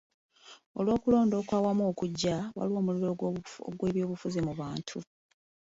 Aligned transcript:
Olw'okulonda 0.77 1.35
okw'awamu 1.41 1.83
okujja, 1.91 2.35
waliwo 2.57 2.79
omuliro 2.81 3.11
gw'ebyobufuzi 3.79 4.39
mu 4.47 4.53
bantu. 4.59 4.97